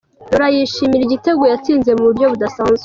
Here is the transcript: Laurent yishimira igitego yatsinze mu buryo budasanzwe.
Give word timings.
Laurent 0.31 0.53
yishimira 0.57 1.01
igitego 1.05 1.41
yatsinze 1.51 1.89
mu 1.97 2.03
buryo 2.07 2.25
budasanzwe. 2.33 2.79